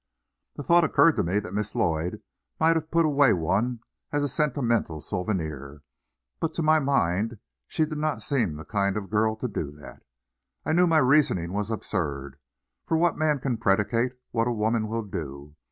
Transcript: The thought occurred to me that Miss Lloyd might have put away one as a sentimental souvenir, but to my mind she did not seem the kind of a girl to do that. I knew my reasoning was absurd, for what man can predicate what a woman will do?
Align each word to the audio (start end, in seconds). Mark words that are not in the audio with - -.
The 0.55 0.63
thought 0.63 0.83
occurred 0.83 1.15
to 1.17 1.23
me 1.23 1.37
that 1.37 1.53
Miss 1.53 1.75
Lloyd 1.75 2.23
might 2.59 2.75
have 2.75 2.89
put 2.89 3.05
away 3.05 3.33
one 3.33 3.81
as 4.11 4.23
a 4.23 4.27
sentimental 4.27 4.99
souvenir, 4.99 5.83
but 6.39 6.55
to 6.55 6.63
my 6.63 6.79
mind 6.79 7.37
she 7.67 7.85
did 7.85 7.99
not 7.99 8.23
seem 8.23 8.55
the 8.55 8.65
kind 8.65 8.97
of 8.97 9.03
a 9.03 9.07
girl 9.07 9.35
to 9.35 9.47
do 9.47 9.69
that. 9.79 10.01
I 10.65 10.73
knew 10.73 10.87
my 10.87 10.97
reasoning 10.97 11.53
was 11.53 11.69
absurd, 11.69 12.39
for 12.87 12.97
what 12.97 13.15
man 13.15 13.37
can 13.41 13.57
predicate 13.57 14.13
what 14.31 14.47
a 14.47 14.51
woman 14.51 14.87
will 14.87 15.03
do? 15.03 15.55